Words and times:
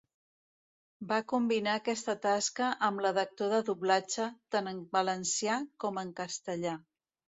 Va 1.11 1.17
combinar 1.33 1.75
aquesta 1.79 2.15
tasca 2.23 2.69
amb 2.89 3.03
la 3.07 3.11
d'actor 3.17 3.53
de 3.57 3.61
doblatge, 3.69 4.25
tant 4.57 4.73
en 4.73 4.81
valencià 4.97 5.59
com 5.85 6.03
en 6.05 6.11
castellà. 6.23 6.75